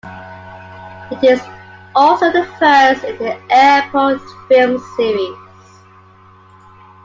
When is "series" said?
4.97-5.37